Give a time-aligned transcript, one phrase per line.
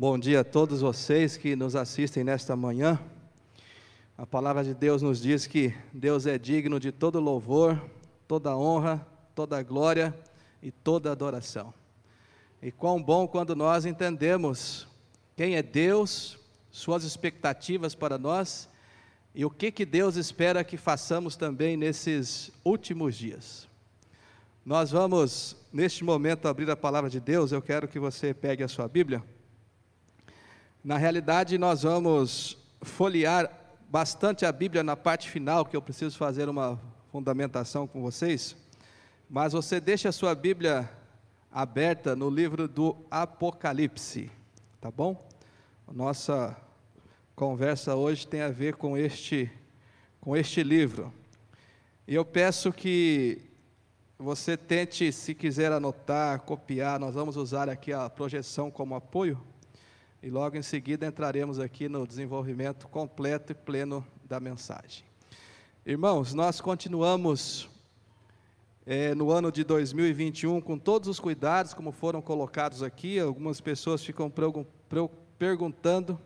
[0.00, 3.00] Bom dia a todos vocês que nos assistem nesta manhã.
[4.16, 7.84] A palavra de Deus nos diz que Deus é digno de todo louvor,
[8.28, 10.16] toda honra, toda glória
[10.62, 11.74] e toda adoração.
[12.62, 14.86] E quão bom quando nós entendemos
[15.36, 16.38] quem é Deus,
[16.70, 18.68] suas expectativas para nós
[19.34, 23.66] e o que que Deus espera que façamos também nesses últimos dias.
[24.64, 27.50] Nós vamos neste momento abrir a palavra de Deus.
[27.50, 29.24] Eu quero que você pegue a sua Bíblia.
[30.84, 33.50] Na realidade, nós vamos folhear
[33.88, 38.56] bastante a Bíblia na parte final, que eu preciso fazer uma fundamentação com vocês.
[39.28, 40.88] Mas você deixa a sua Bíblia
[41.50, 44.30] aberta no livro do Apocalipse,
[44.80, 45.28] tá bom?
[45.92, 46.56] Nossa
[47.34, 49.50] conversa hoje tem a ver com este
[50.20, 51.12] com este livro.
[52.06, 53.40] E eu peço que
[54.16, 59.40] você tente, se quiser anotar, copiar, nós vamos usar aqui a projeção como apoio.
[60.20, 65.04] E logo em seguida entraremos aqui no desenvolvimento completo e pleno da mensagem.
[65.86, 67.68] Irmãos, nós continuamos
[68.84, 73.20] é, no ano de 2021 com todos os cuidados, como foram colocados aqui.
[73.20, 74.32] Algumas pessoas ficam
[75.38, 76.20] perguntando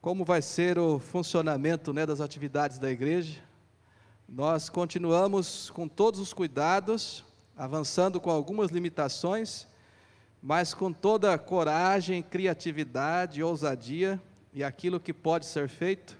[0.00, 3.42] como vai ser o funcionamento né, das atividades da igreja.
[4.26, 7.22] Nós continuamos com todos os cuidados,
[7.54, 9.70] avançando com algumas limitações
[10.42, 14.20] mas com toda coragem, criatividade, ousadia
[14.52, 16.18] e aquilo que pode ser feito,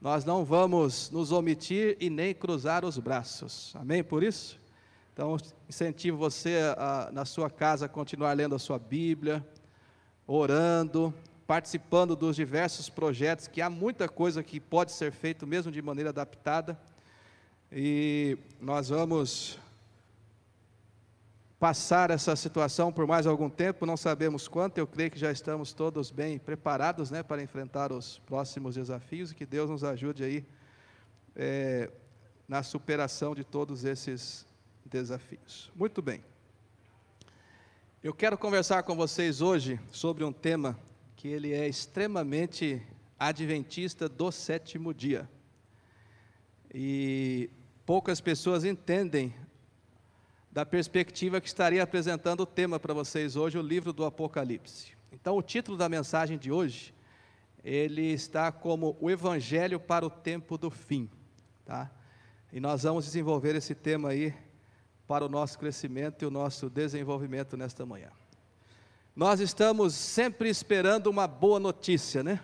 [0.00, 3.74] nós não vamos nos omitir e nem cruzar os braços.
[3.74, 4.60] Amém por isso?
[5.12, 5.36] Então,
[5.68, 9.44] incentivo você a, na sua casa a continuar lendo a sua Bíblia,
[10.26, 11.12] orando,
[11.44, 16.10] participando dos diversos projetos, que há muita coisa que pode ser feito mesmo de maneira
[16.10, 16.78] adaptada.
[17.72, 19.58] E nós vamos
[21.66, 25.72] passar essa situação por mais algum tempo, não sabemos quanto, eu creio que já estamos
[25.72, 30.46] todos bem preparados né, para enfrentar os próximos desafios e que Deus nos ajude aí
[31.34, 31.90] é,
[32.46, 34.46] na superação de todos esses
[34.84, 35.68] desafios.
[35.74, 36.22] Muito bem.
[38.00, 40.78] Eu quero conversar com vocês hoje sobre um tema
[41.16, 42.80] que ele é extremamente
[43.18, 45.28] adventista do sétimo dia.
[46.72, 47.50] E
[47.84, 49.34] poucas pessoas entendem
[50.56, 54.92] da perspectiva que estaria apresentando o tema para vocês hoje, o livro do Apocalipse.
[55.12, 56.94] Então, o título da mensagem de hoje,
[57.62, 61.10] ele está como o Evangelho para o tempo do fim,
[61.66, 61.90] tá?
[62.50, 64.34] E nós vamos desenvolver esse tema aí
[65.06, 68.08] para o nosso crescimento e o nosso desenvolvimento nesta manhã.
[69.14, 72.40] Nós estamos sempre esperando uma boa notícia, né?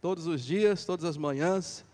[0.00, 1.84] Todos os dias, todas as manhãs,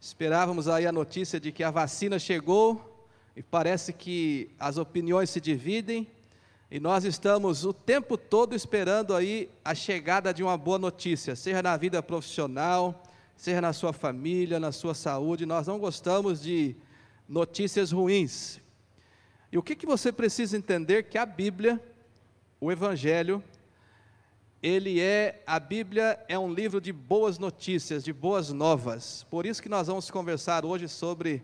[0.00, 2.89] esperávamos aí a notícia de que a vacina chegou
[3.36, 6.06] e parece que as opiniões se dividem,
[6.70, 11.62] e nós estamos o tempo todo esperando aí a chegada de uma boa notícia, seja
[11.62, 13.02] na vida profissional,
[13.36, 16.76] seja na sua família, na sua saúde, nós não gostamos de
[17.28, 18.60] notícias ruins.
[19.50, 21.04] E o que, que você precisa entender?
[21.04, 21.82] Que a Bíblia,
[22.60, 23.42] o Evangelho,
[24.62, 29.26] ele é, a Bíblia é um livro de boas notícias, de boas novas.
[29.30, 31.42] Por isso que nós vamos conversar hoje sobre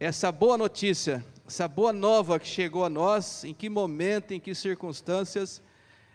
[0.00, 4.54] essa boa notícia, essa boa nova que chegou a nós, em que momento, em que
[4.54, 5.60] circunstâncias,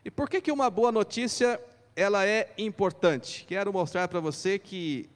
[0.03, 1.62] e por que que uma boa notícia
[1.95, 3.45] ela é importante?
[3.47, 5.07] Quero mostrar para você que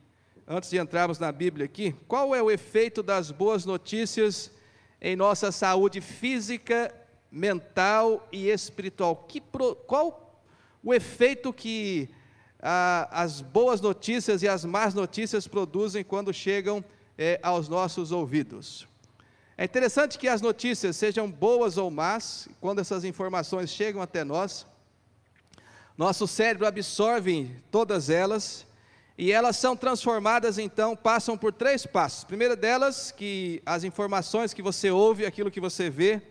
[0.47, 4.51] antes de entrarmos na Bíblia aqui, qual é o efeito das boas notícias
[5.01, 6.93] em nossa saúde física,
[7.31, 9.15] mental e espiritual?
[9.27, 9.41] Que,
[9.87, 10.43] qual
[10.83, 12.07] o efeito que
[12.61, 16.85] ah, as boas notícias e as más notícias produzem quando chegam
[17.19, 18.87] é, aos nossos ouvidos.
[19.57, 24.65] É interessante que as notícias sejam boas ou más, quando essas informações chegam até nós,
[25.97, 28.65] nosso cérebro absorve todas elas
[29.17, 32.23] e elas são transformadas então, passam por três passos.
[32.23, 36.21] Primeira delas, que as informações que você ouve, aquilo que você vê,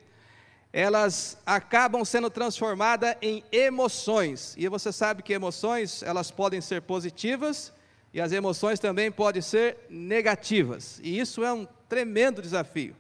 [0.72, 4.54] elas acabam sendo transformadas em emoções.
[4.57, 7.74] E você sabe que emoções, elas podem ser positivas
[8.13, 12.97] e as emoções também podem ser negativas, e isso é um tremendo desafio.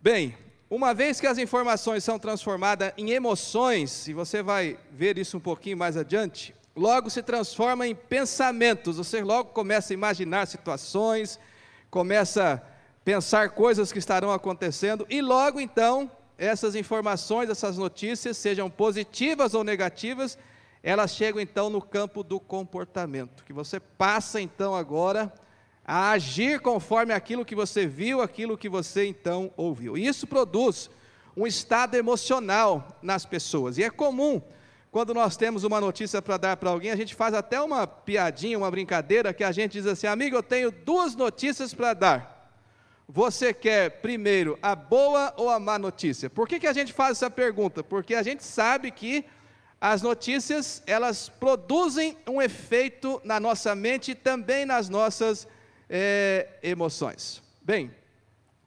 [0.00, 0.36] Bem,
[0.68, 5.40] uma vez que as informações são transformadas em emoções, e você vai ver isso um
[5.40, 11.38] pouquinho mais adiante, logo se transforma em pensamentos, você logo começa a imaginar situações,
[11.90, 18.68] começa a pensar coisas que estarão acontecendo, e logo então, essas informações, essas notícias, sejam
[18.68, 20.36] positivas ou negativas,
[20.86, 25.32] elas chegam então no campo do comportamento, que você passa então agora
[25.84, 29.98] a agir conforme aquilo que você viu, aquilo que você então ouviu.
[29.98, 30.88] E isso produz
[31.36, 33.78] um estado emocional nas pessoas.
[33.78, 34.40] E é comum
[34.92, 38.56] quando nós temos uma notícia para dar para alguém, a gente faz até uma piadinha,
[38.56, 42.48] uma brincadeira, que a gente diz assim: amigo, eu tenho duas notícias para dar.
[43.08, 46.30] Você quer primeiro a boa ou a má notícia?
[46.30, 47.82] Por que, que a gente faz essa pergunta?
[47.82, 49.24] Porque a gente sabe que
[49.80, 55.46] as notícias, elas produzem um efeito na nossa mente e também nas nossas
[55.88, 57.42] é, emoções.
[57.62, 57.90] Bem,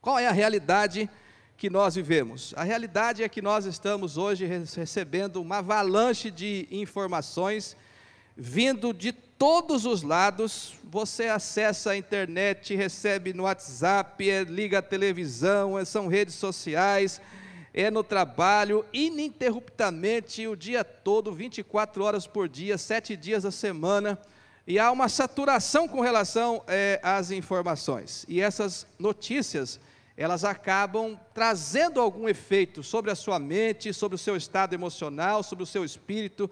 [0.00, 1.10] qual é a realidade
[1.56, 2.54] que nós vivemos?
[2.56, 7.76] A realidade é que nós estamos hoje recebendo uma avalanche de informações
[8.36, 10.74] vindo de todos os lados.
[10.84, 17.20] Você acessa a internet, recebe no WhatsApp, é, liga a televisão, é, são redes sociais,
[17.72, 24.18] é no trabalho, ininterruptamente o dia todo, 24 horas por dia, sete dias a semana.
[24.66, 28.24] E há uma saturação com relação é, às informações.
[28.28, 29.80] E essas notícias
[30.16, 35.64] elas acabam trazendo algum efeito sobre a sua mente, sobre o seu estado emocional, sobre
[35.64, 36.50] o seu espírito,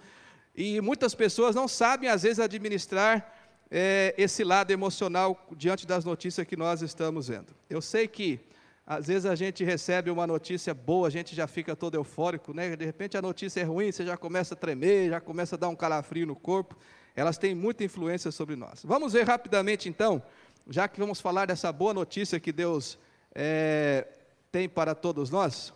[0.56, 3.30] e muitas pessoas não sabem, às vezes, administrar
[3.70, 7.54] é, esse lado emocional diante das notícias que nós estamos vendo.
[7.68, 8.40] Eu sei que,
[8.90, 12.74] às vezes, a gente recebe uma notícia boa, a gente já fica todo eufórico, né?
[12.74, 15.68] de repente a notícia é ruim, você já começa a tremer, já começa a dar
[15.68, 16.74] um calafrio no corpo,
[17.14, 18.80] elas têm muita influência sobre nós.
[18.82, 20.22] Vamos ver rapidamente, então,
[20.66, 22.98] já que vamos falar dessa boa notícia que Deus
[23.34, 24.08] é,
[24.50, 25.70] tem para todos nós?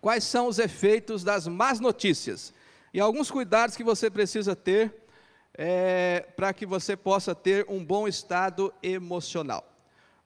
[0.00, 2.52] Quais são os efeitos das más notícias?
[2.92, 4.92] E alguns cuidados que você precisa ter
[5.54, 9.75] é, para que você possa ter um bom estado emocional.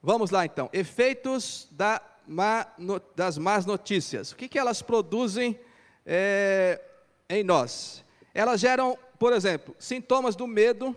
[0.01, 0.69] Vamos lá então.
[0.73, 4.31] Efeitos da má, no, das más notícias.
[4.31, 5.59] O que, que elas produzem
[6.05, 6.81] é,
[7.29, 8.03] em nós?
[8.33, 10.95] Elas geram, por exemplo, sintomas do medo,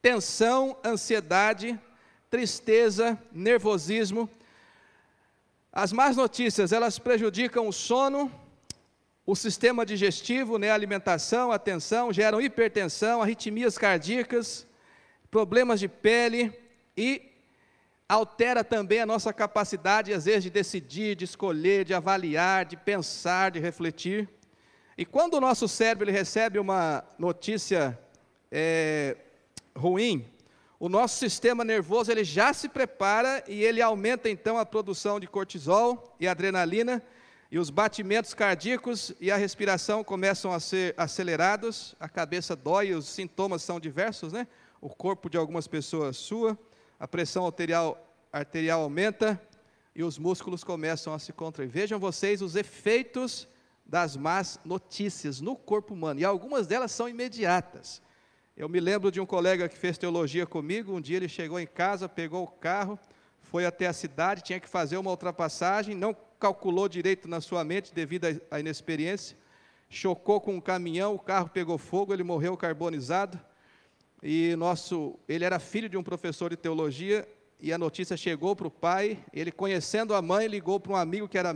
[0.00, 1.78] tensão, ansiedade,
[2.28, 4.28] tristeza, nervosismo,
[5.74, 8.30] as más notícias, elas prejudicam o sono,
[9.24, 14.66] o sistema digestivo, né, a alimentação, a atenção, geram hipertensão, arritmias cardíacas,
[15.30, 16.52] problemas de pele
[16.94, 17.31] e
[18.12, 23.50] altera também a nossa capacidade, às vezes, de decidir, de escolher, de avaliar, de pensar,
[23.50, 24.28] de refletir.
[24.98, 27.98] E quando o nosso cérebro ele recebe uma notícia
[28.50, 29.16] é,
[29.74, 30.26] ruim,
[30.78, 35.26] o nosso sistema nervoso ele já se prepara e ele aumenta então a produção de
[35.26, 37.02] cortisol e adrenalina
[37.50, 43.06] e os batimentos cardíacos e a respiração começam a ser acelerados, a cabeça dói, os
[43.06, 44.46] sintomas são diversos, né?
[44.80, 46.58] O corpo de algumas pessoas sua,
[47.02, 49.42] a pressão arterial, arterial aumenta
[49.92, 51.68] e os músculos começam a se contrair.
[51.68, 53.48] Vejam vocês os efeitos
[53.84, 58.00] das más notícias no corpo humano, e algumas delas são imediatas.
[58.56, 60.94] Eu me lembro de um colega que fez teologia comigo.
[60.94, 62.96] Um dia ele chegou em casa, pegou o carro,
[63.40, 67.92] foi até a cidade, tinha que fazer uma ultrapassagem, não calculou direito na sua mente
[67.92, 69.36] devido à inexperiência,
[69.90, 73.40] chocou com um caminhão, o carro pegou fogo, ele morreu carbonizado.
[74.22, 77.26] E nosso, ele era filho de um professor de teologia
[77.58, 79.18] e a notícia chegou para o pai.
[79.32, 81.50] Ele conhecendo a mãe ligou para um amigo que era